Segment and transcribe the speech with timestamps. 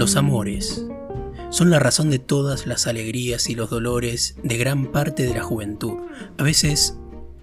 [0.00, 0.86] Los amores
[1.50, 5.42] son la razón de todas las alegrías y los dolores de gran parte de la
[5.42, 5.92] juventud.
[6.38, 6.96] A veces,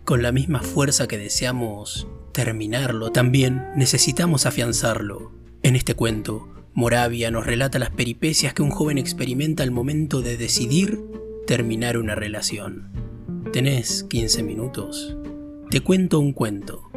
[0.06, 5.32] con la misma fuerza que deseamos terminarlo, también necesitamos afianzarlo.
[5.62, 10.36] En este cuento, Moravia nos relata las peripecias que un joven experimenta al momento de
[10.36, 11.00] decidir
[11.46, 12.90] terminar una relación.
[13.54, 15.16] ¿Tenés 15 minutos?
[15.70, 16.90] Te cuento un cuento.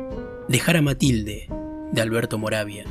[0.48, 1.50] Dejar a Matilde,
[1.92, 2.86] de Alberto Moravia.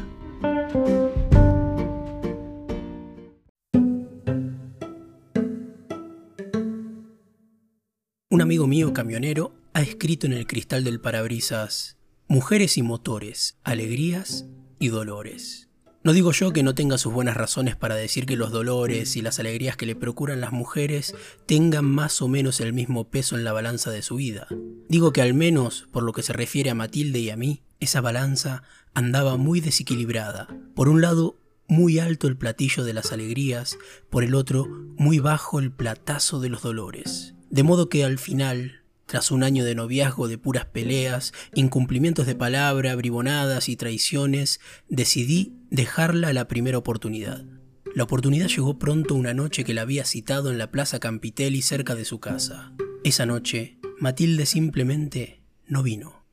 [9.00, 11.96] Camionero ha escrito en el cristal del parabrisas
[12.28, 14.46] Mujeres y motores, alegrías
[14.78, 15.70] y dolores.
[16.04, 19.22] No digo yo que no tenga sus buenas razones para decir que los dolores y
[19.22, 23.46] las alegrías que le procuran las mujeres tengan más o menos el mismo peso en
[23.46, 24.48] la balanza de su vida.
[24.90, 28.02] Digo que al menos, por lo que se refiere a Matilde y a mí, esa
[28.02, 28.64] balanza
[28.94, 30.50] andaba muy desequilibrada.
[30.76, 31.38] Por un lado,
[31.70, 33.78] muy alto el platillo de las alegrías,
[34.10, 37.34] por el otro, muy bajo el platazo de los dolores.
[37.50, 38.79] De modo que al final,
[39.10, 45.58] tras un año de noviazgo de puras peleas, incumplimientos de palabra, bribonadas y traiciones, decidí
[45.72, 47.44] dejarla a la primera oportunidad.
[47.96, 51.96] La oportunidad llegó pronto una noche que la había citado en la Plaza Campitelli cerca
[51.96, 52.74] de su casa.
[53.04, 56.28] Esa noche, Matilde simplemente no vino.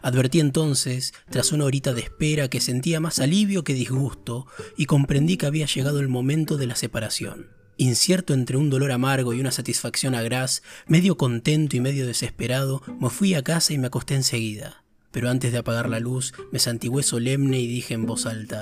[0.00, 5.36] Advertí entonces, tras una horita de espera, que sentía más alivio que disgusto y comprendí
[5.36, 7.59] que había llegado el momento de la separación.
[7.80, 13.08] Incierto entre un dolor amargo y una satisfacción agraz, medio contento y medio desesperado, me
[13.08, 14.84] fui a casa y me acosté enseguida.
[15.10, 18.60] Pero antes de apagar la luz, me santigué solemne y dije en voz alta,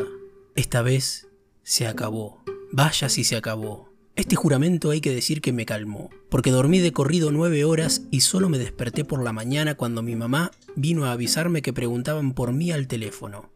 [0.55, 1.27] esta vez
[1.65, 2.45] se acabó.
[2.71, 3.93] Vaya si se acabó.
[4.15, 8.21] Este juramento hay que decir que me calmó, porque dormí de corrido nueve horas y
[8.21, 12.53] solo me desperté por la mañana cuando mi mamá vino a avisarme que preguntaban por
[12.53, 13.51] mí al teléfono.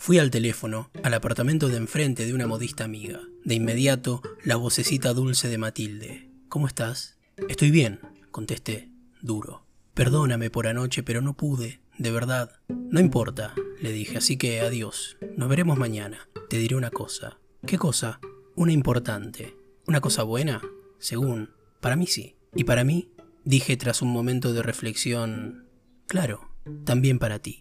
[0.00, 3.20] Fui al teléfono, al apartamento de enfrente de una modista amiga.
[3.44, 6.30] De inmediato, la vocecita dulce de Matilde.
[6.48, 7.18] ¿Cómo estás?
[7.48, 7.98] Estoy bien,
[8.30, 8.90] contesté,
[9.20, 9.66] duro.
[9.94, 12.52] Perdóname por anoche, pero no pude, de verdad.
[12.68, 15.18] No importa, le dije, así que adiós.
[15.36, 16.28] Nos veremos mañana.
[16.48, 17.38] Te diré una cosa.
[17.66, 18.20] ¿Qué cosa?
[18.54, 19.56] Una importante.
[19.86, 20.62] ¿Una cosa buena?
[21.00, 21.50] Según.
[21.80, 22.36] Para mí sí.
[22.54, 23.10] ¿Y para mí?
[23.44, 25.66] Dije tras un momento de reflexión.
[26.06, 26.48] Claro,
[26.84, 27.60] también para ti.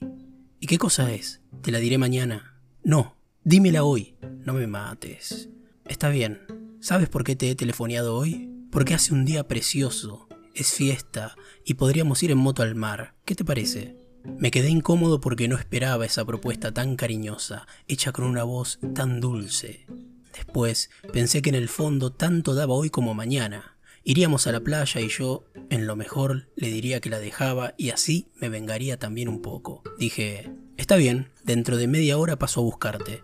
[0.60, 1.42] ¿Y qué cosa es?
[1.62, 2.60] Te la diré mañana.
[2.84, 4.16] No, dímela hoy.
[4.44, 5.50] No me mates.
[5.86, 6.42] Está bien.
[6.80, 8.50] ¿Sabes por qué te he telefoneado hoy?
[8.72, 13.14] Porque hace un día precioso, es fiesta y podríamos ir en moto al mar.
[13.24, 13.98] ¿Qué te parece?
[14.40, 19.22] Me quedé incómodo porque no esperaba esa propuesta tan cariñosa, hecha con una voz tan
[19.22, 19.86] dulce.
[20.34, 23.77] Después pensé que en el fondo tanto daba hoy como mañana.
[24.10, 27.90] Iríamos a la playa y yo, en lo mejor, le diría que la dejaba y
[27.90, 29.84] así me vengaría también un poco.
[30.00, 33.22] Dije, está bien, dentro de media hora paso a buscarte.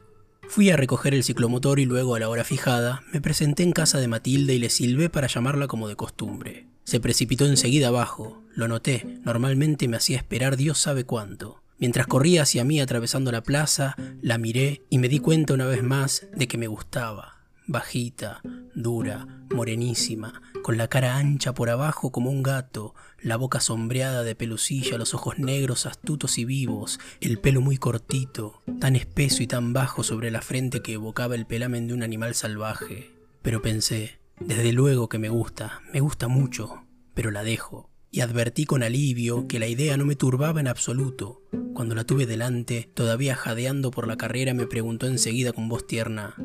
[0.49, 3.97] Fui a recoger el ciclomotor y luego a la hora fijada me presenté en casa
[4.01, 6.67] de Matilde y le silbé para llamarla como de costumbre.
[6.83, 11.63] Se precipitó enseguida abajo, lo noté, normalmente me hacía esperar Dios sabe cuánto.
[11.77, 15.81] Mientras corría hacia mí atravesando la plaza, la miré y me di cuenta una vez
[15.81, 18.41] más de que me gustaba bajita,
[18.75, 24.35] dura, morenísima, con la cara ancha por abajo como un gato, la boca sombreada de
[24.35, 29.73] pelucilla, los ojos negros astutos y vivos, el pelo muy cortito, tan espeso y tan
[29.73, 33.11] bajo sobre la frente que evocaba el pelamen de un animal salvaje.
[33.41, 37.89] Pero pensé, desde luego que me gusta, me gusta mucho, pero la dejo.
[38.11, 41.41] Y advertí con alivio que la idea no me turbaba en absoluto.
[41.73, 46.35] Cuando la tuve delante, todavía jadeando por la carrera, me preguntó enseguida con voz tierna,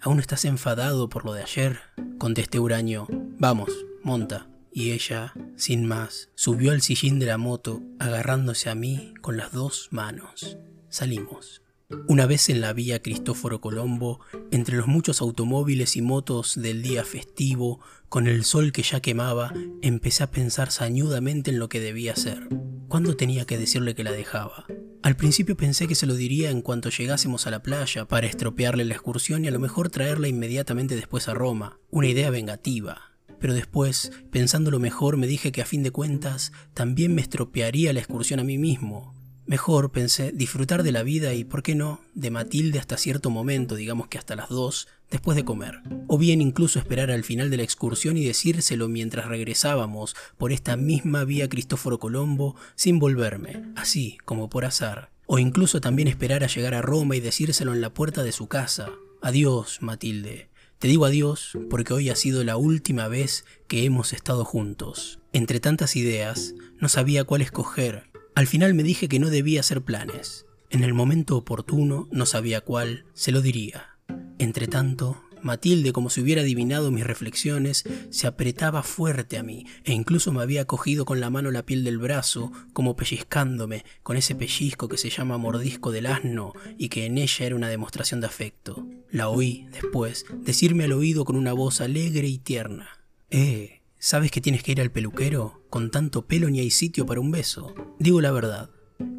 [0.00, 1.80] ¿Aún estás enfadado por lo de ayer?
[2.18, 3.08] Contesté huraño.
[3.38, 3.70] Vamos,
[4.04, 4.46] monta.
[4.72, 9.50] Y ella, sin más, subió al sillín de la moto, agarrándose a mí con las
[9.50, 10.56] dos manos.
[10.88, 11.62] Salimos.
[12.06, 14.20] Una vez en la vía Cristóforo Colombo,
[14.52, 19.52] entre los muchos automóviles y motos del día festivo, con el sol que ya quemaba,
[19.82, 22.46] empecé a pensar sañudamente en lo que debía hacer.
[22.86, 24.66] ¿Cuándo tenía que decirle que la dejaba?
[25.08, 28.84] Al principio pensé que se lo diría en cuanto llegásemos a la playa para estropearle
[28.84, 33.14] la excursión y a lo mejor traerla inmediatamente después a Roma, una idea vengativa.
[33.40, 38.00] Pero después, pensándolo mejor, me dije que a fin de cuentas también me estropearía la
[38.00, 39.14] excursión a mí mismo,
[39.46, 43.76] Mejor, pensé, disfrutar de la vida y, ¿por qué no?, de Matilde hasta cierto momento,
[43.76, 45.80] digamos que hasta las dos, después de comer.
[46.06, 50.76] O bien incluso esperar al final de la excursión y decírselo mientras regresábamos por esta
[50.76, 55.10] misma vía Cristóforo Colombo sin volverme, así como por azar.
[55.26, 58.48] O incluso también esperar a llegar a Roma y decírselo en la puerta de su
[58.48, 58.90] casa.
[59.20, 60.48] Adiós, Matilde.
[60.78, 65.18] Te digo adiós porque hoy ha sido la última vez que hemos estado juntos.
[65.32, 68.08] Entre tantas ideas, no sabía cuál escoger
[68.38, 70.46] al final me dije que no debía hacer planes.
[70.70, 73.97] En el momento oportuno, no sabía cuál, se lo diría.
[74.38, 79.92] Entre tanto, Matilde, como si hubiera adivinado mis reflexiones, se apretaba fuerte a mí e
[79.92, 84.34] incluso me había cogido con la mano la piel del brazo, como pellizcándome, con ese
[84.34, 88.26] pellizco que se llama mordisco del asno y que en ella era una demostración de
[88.26, 88.86] afecto.
[89.10, 93.00] La oí, después, decirme al oído con una voz alegre y tierna.
[93.30, 95.62] Eh, ¿sabes que tienes que ir al peluquero?
[95.70, 97.74] Con tanto pelo ni hay sitio para un beso.
[97.98, 98.70] Digo la verdad.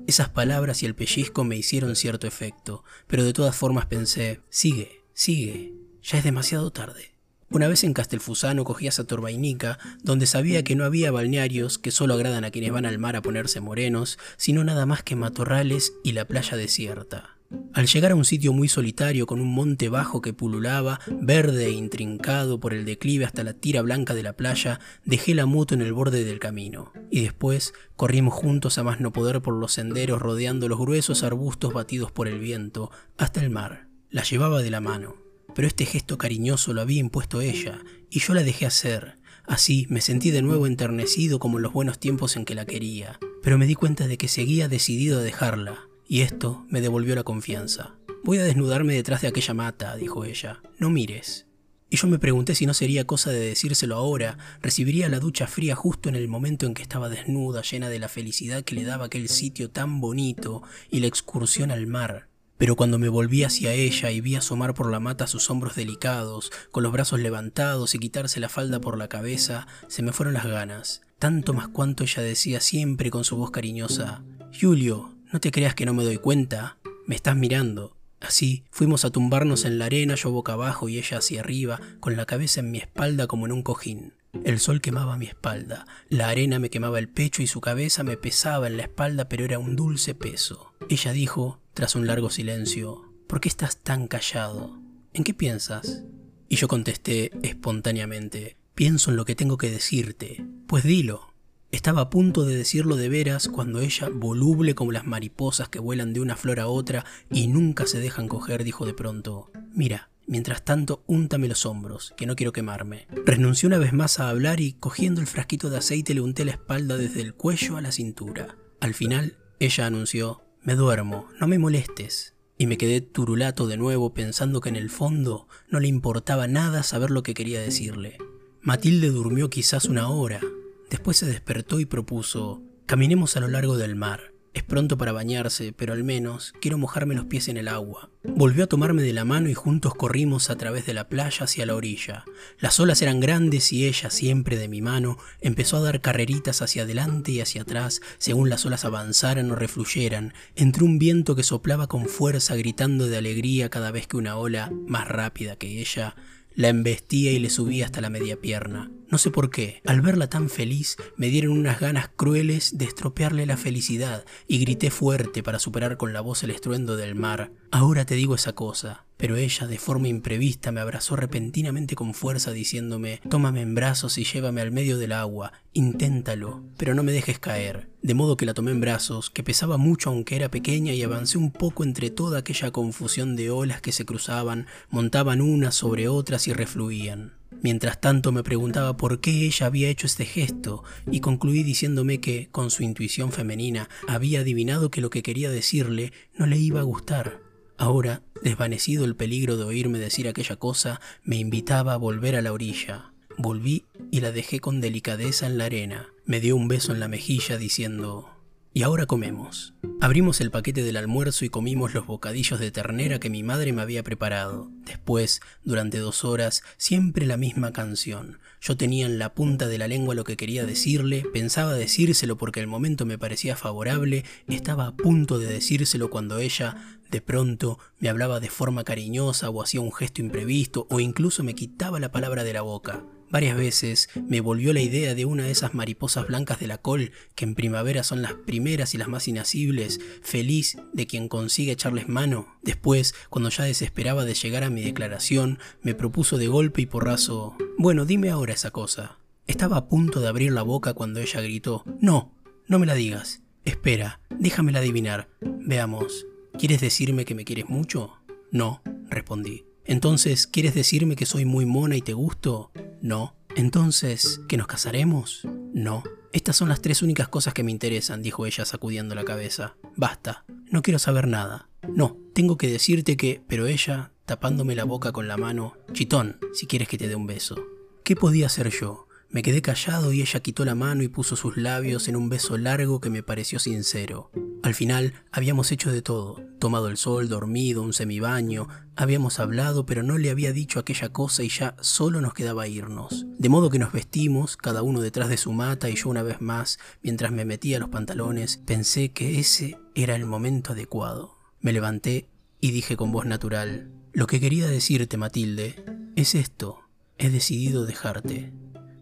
[0.07, 4.98] Esas palabras y el pellizco me hicieron cierto efecto, pero de todas formas pensé, sigue,
[5.19, 7.13] sigue, ya es demasiado tarde.
[7.49, 12.13] Una vez en Castelfusano cogí a Saturbainica, donde sabía que no había balnearios que solo
[12.13, 16.13] agradan a quienes van al mar a ponerse morenos, sino nada más que matorrales y
[16.13, 17.35] la playa desierta.
[17.73, 21.71] Al llegar a un sitio muy solitario con un monte bajo que pululaba, verde e
[21.71, 25.81] intrincado por el declive hasta la tira blanca de la playa, dejé la moto en
[25.81, 26.93] el borde del camino.
[27.11, 31.73] Y después corrimos juntos a más no poder por los senderos rodeando los gruesos arbustos
[31.73, 33.88] batidos por el viento, hasta el mar.
[34.11, 35.17] La llevaba de la mano.
[35.53, 37.79] Pero este gesto cariñoso lo había impuesto ella,
[38.09, 39.17] y yo la dejé hacer.
[39.45, 43.19] Así me sentí de nuevo enternecido como en los buenos tiempos en que la quería,
[43.43, 47.23] pero me di cuenta de que seguía decidido a dejarla, y esto me devolvió la
[47.23, 47.97] confianza.
[48.23, 50.59] Voy a desnudarme detrás de aquella mata, dijo ella.
[50.79, 51.45] No mires.
[51.91, 55.75] Y yo me pregunté si no sería cosa de decírselo ahora, recibiría la ducha fría
[55.75, 59.05] justo en el momento en que estaba desnuda, llena de la felicidad que le daba
[59.05, 62.28] aquel sitio tan bonito y la excursión al mar,
[62.59, 66.51] pero cuando me volví hacia ella y vi asomar por la mata sus hombros delicados,
[66.71, 70.45] con los brazos levantados y quitarse la falda por la cabeza, se me fueron las
[70.45, 74.23] ganas, tanto más cuanto ella decía siempre con su voz cariñosa,
[74.59, 76.77] Julio, no te creas que no me doy cuenta,
[77.07, 77.95] me estás mirando.
[78.19, 82.17] Así fuimos a tumbarnos en la arena, yo boca abajo y ella hacia arriba, con
[82.17, 84.15] la cabeza en mi espalda como en un cojín.
[84.43, 88.17] El sol quemaba mi espalda, la arena me quemaba el pecho y su cabeza me
[88.17, 90.68] pesaba en la espalda, pero era un dulce peso.
[90.89, 94.81] Ella dijo, tras un largo silencio, ¿por qué estás tan callado?
[95.13, 96.03] ¿En qué piensas?
[96.47, 100.43] Y yo contesté espontáneamente, pienso en lo que tengo que decirte.
[100.65, 101.31] Pues dilo.
[101.69, 106.11] Estaba a punto de decirlo de veras cuando ella, voluble como las mariposas que vuelan
[106.11, 110.65] de una flor a otra y nunca se dejan coger, dijo de pronto, mira, mientras
[110.65, 113.05] tanto úntame los hombros, que no quiero quemarme.
[113.27, 116.53] Renunció una vez más a hablar y cogiendo el frasquito de aceite le unté la
[116.53, 118.57] espalda desde el cuello a la cintura.
[118.79, 122.33] Al final, ella anunció, me duermo, no me molestes.
[122.57, 126.83] Y me quedé turulato de nuevo pensando que en el fondo no le importaba nada
[126.83, 128.17] saber lo que quería decirle.
[128.61, 130.41] Matilde durmió quizás una hora.
[130.89, 134.33] Después se despertó y propuso, caminemos a lo largo del mar.
[134.59, 138.09] Es pronto para bañarse, pero al menos quiero mojarme los pies en el agua.
[138.25, 141.65] Volvió a tomarme de la mano y juntos corrimos a través de la playa hacia
[141.65, 142.25] la orilla.
[142.59, 146.83] Las olas eran grandes y ella, siempre de mi mano, empezó a dar carreritas hacia
[146.83, 151.87] adelante y hacia atrás según las olas avanzaran o refluyeran, entre un viento que soplaba
[151.87, 156.17] con fuerza gritando de alegría cada vez que una ola, más rápida que ella,
[156.53, 158.91] la embestía y le subía hasta la media pierna.
[159.09, 163.47] No sé por qué, al verla tan feliz me dieron unas ganas crueles de estropearle
[163.47, 167.51] la felicidad y grité fuerte para superar con la voz el estruendo del mar.
[167.71, 169.05] Ahora te digo esa cosa.
[169.19, 174.23] Pero ella, de forma imprevista, me abrazó repentinamente con fuerza diciéndome, tómame en brazos y
[174.23, 177.89] llévame al medio del agua, inténtalo, pero no me dejes caer.
[178.01, 181.37] De modo que la tomé en brazos, que pesaba mucho aunque era pequeña, y avancé
[181.37, 186.47] un poco entre toda aquella confusión de olas que se cruzaban, montaban unas sobre otras
[186.47, 187.38] y refluían.
[187.61, 192.47] Mientras tanto me preguntaba por qué ella había hecho este gesto y concluí diciéndome que,
[192.51, 196.83] con su intuición femenina, había adivinado que lo que quería decirle no le iba a
[196.83, 197.41] gustar.
[197.77, 202.53] Ahora, desvanecido el peligro de oírme decir aquella cosa, me invitaba a volver a la
[202.53, 203.13] orilla.
[203.37, 206.09] Volví y la dejé con delicadeza en la arena.
[206.25, 208.29] Me dio un beso en la mejilla diciendo,
[208.73, 209.73] y ahora comemos.
[210.01, 213.81] Abrimos el paquete del almuerzo y comimos los bocadillos de ternera que mi madre me
[213.81, 214.71] había preparado.
[214.85, 218.39] Después, durante dos horas, siempre la misma canción.
[218.61, 222.59] Yo tenía en la punta de la lengua lo que quería decirle, pensaba decírselo porque
[222.59, 226.77] el momento me parecía favorable, estaba a punto de decírselo cuando ella,
[227.09, 231.55] de pronto, me hablaba de forma cariñosa o hacía un gesto imprevisto o incluso me
[231.55, 233.03] quitaba la palabra de la boca.
[233.31, 237.11] Varias veces me volvió la idea de una de esas mariposas blancas de la col,
[237.35, 242.09] que en primavera son las primeras y las más inacibles, feliz de quien consigue echarles
[242.09, 242.57] mano.
[242.63, 247.55] Después, cuando ya desesperaba de llegar a mi declaración, me propuso de golpe y porrazo,
[247.77, 249.19] bueno, dime ahora esa cosa.
[249.45, 252.33] Estaba a punto de abrir la boca cuando ella gritó, no,
[252.67, 253.41] no me la digas.
[253.65, 255.29] Espera, déjamela adivinar.
[255.41, 256.25] Veamos,
[256.57, 258.13] ¿quieres decirme que me quieres mucho?
[258.51, 259.65] No, respondí.
[259.85, 262.71] Entonces, ¿quieres decirme que soy muy mona y te gusto?
[263.01, 263.35] No.
[263.55, 265.47] Entonces, ¿que nos casaremos?
[265.73, 266.03] No.
[266.31, 269.75] Estas son las tres únicas cosas que me interesan, dijo ella sacudiendo la cabeza.
[269.95, 270.45] Basta.
[270.69, 271.69] No quiero saber nada.
[271.87, 273.41] No, tengo que decirte que...
[273.47, 277.25] Pero ella tapándome la boca con la mano, Chitón, si quieres que te dé un
[277.25, 277.55] beso.
[278.03, 279.07] ¿Qué podía hacer yo?
[279.31, 282.57] Me quedé callado y ella quitó la mano y puso sus labios en un beso
[282.57, 284.31] largo que me pareció sincero.
[284.61, 290.03] Al final habíamos hecho de todo, tomado el sol, dormido, un semibaño, habíamos hablado pero
[290.03, 293.25] no le había dicho aquella cosa y ya solo nos quedaba irnos.
[293.37, 296.41] De modo que nos vestimos, cada uno detrás de su mata y yo una vez
[296.41, 301.37] más, mientras me metía los pantalones, pensé que ese era el momento adecuado.
[301.61, 305.85] Me levanté y dije con voz natural, lo que quería decirte, Matilde,
[306.17, 306.81] es esto,
[307.17, 308.51] he decidido dejarte.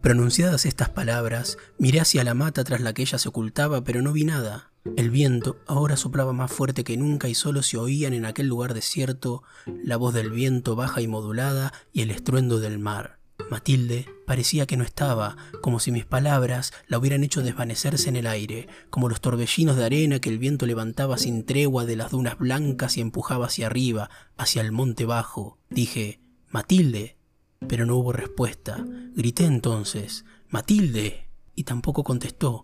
[0.01, 4.13] Pronunciadas estas palabras, miré hacia la mata tras la que ella se ocultaba, pero no
[4.13, 4.71] vi nada.
[4.95, 8.73] El viento ahora soplaba más fuerte que nunca y solo se oían en aquel lugar
[8.73, 13.17] desierto la voz del viento baja y modulada y el estruendo del mar.
[13.49, 18.27] Matilde parecía que no estaba, como si mis palabras la hubieran hecho desvanecerse en el
[18.27, 22.37] aire, como los torbellinos de arena que el viento levantaba sin tregua de las dunas
[22.37, 25.59] blancas y empujaba hacia arriba, hacia el monte bajo.
[25.69, 27.17] Dije, Matilde,
[27.67, 28.85] pero no hubo respuesta.
[29.15, 32.61] Grité entonces, Matilde, y tampoco contestó.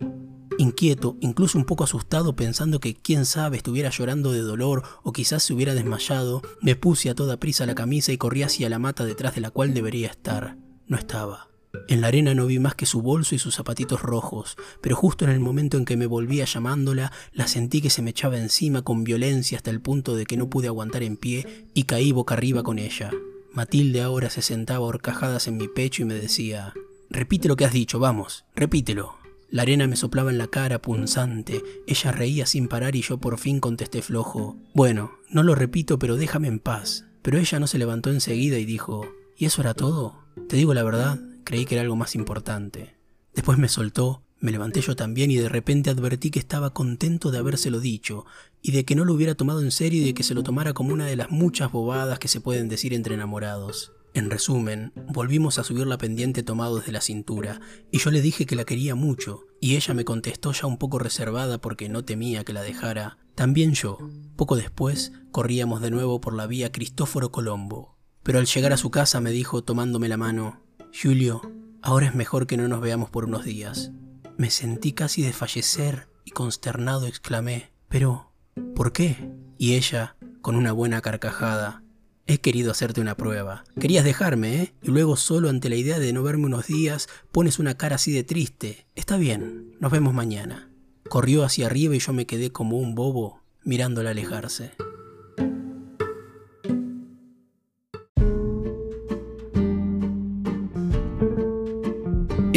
[0.58, 5.42] Inquieto, incluso un poco asustado, pensando que quién sabe estuviera llorando de dolor o quizás
[5.42, 9.04] se hubiera desmayado, me puse a toda prisa la camisa y corrí hacia la mata
[9.04, 10.56] detrás de la cual debería estar.
[10.86, 11.48] No estaba.
[11.88, 15.24] En la arena no vi más que su bolso y sus zapatitos rojos, pero justo
[15.24, 18.82] en el momento en que me volvía llamándola, la sentí que se me echaba encima
[18.82, 22.34] con violencia hasta el punto de que no pude aguantar en pie y caí boca
[22.34, 23.10] arriba con ella.
[23.52, 26.72] Matilde ahora se sentaba horcajadas en mi pecho y me decía,
[27.10, 29.23] repite lo que has dicho, vamos, repítelo.
[29.54, 33.38] La arena me soplaba en la cara, punzante, ella reía sin parar y yo por
[33.38, 37.04] fin contesté flojo, bueno, no lo repito, pero déjame en paz.
[37.22, 39.06] Pero ella no se levantó enseguida y dijo,
[39.36, 40.24] ¿y eso era todo?
[40.48, 42.96] Te digo la verdad, creí que era algo más importante.
[43.32, 47.38] Después me soltó, me levanté yo también y de repente advertí que estaba contento de
[47.38, 48.26] habérselo dicho,
[48.60, 50.72] y de que no lo hubiera tomado en serio y de que se lo tomara
[50.72, 53.92] como una de las muchas bobadas que se pueden decir entre enamorados.
[54.14, 58.46] En resumen, volvimos a subir la pendiente tomados de la cintura, y yo le dije
[58.46, 62.44] que la quería mucho, y ella me contestó ya un poco reservada porque no temía
[62.44, 63.18] que la dejara.
[63.34, 63.98] También yo.
[64.36, 67.98] Poco después, corríamos de nuevo por la vía Cristóforo Colombo.
[68.22, 71.42] Pero al llegar a su casa me dijo, tomándome la mano, Julio,
[71.82, 73.90] ahora es mejor que no nos veamos por unos días.
[74.36, 78.32] Me sentí casi desfallecer y consternado exclamé, pero,
[78.76, 79.32] ¿por qué?
[79.58, 81.83] Y ella, con una buena carcajada,
[82.26, 83.64] He querido hacerte una prueba.
[83.78, 84.74] Querías dejarme, ¿eh?
[84.82, 88.12] Y luego solo ante la idea de no verme unos días pones una cara así
[88.12, 88.86] de triste.
[88.94, 90.70] Está bien, nos vemos mañana.
[91.08, 94.72] Corrió hacia arriba y yo me quedé como un bobo mirándola alejarse.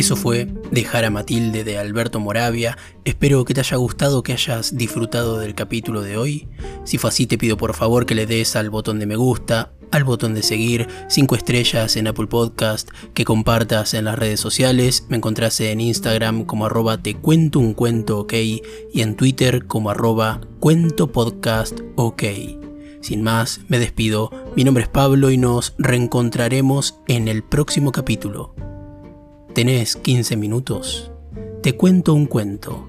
[0.08, 2.78] Eso fue Dejar a Matilde de Alberto Moravia.
[3.04, 6.48] Espero que te haya gustado, que hayas disfrutado del capítulo de hoy.
[6.86, 9.74] Si fue así, te pido por favor que le des al botón de me gusta,
[9.92, 15.06] al botón de seguir, 5 estrellas en Apple Podcast, que compartas en las redes sociales.
[15.10, 18.62] Me encontrás en Instagram como arroba te cuento un cuento ok y
[18.94, 22.24] en Twitter como arroba cuento podcast ok.
[23.02, 24.32] Sin más, me despido.
[24.56, 28.56] Mi nombre es Pablo y nos reencontraremos en el próximo capítulo.
[29.58, 31.12] ¿Tenés 15 minutos?
[31.64, 32.88] Te cuento un cuento.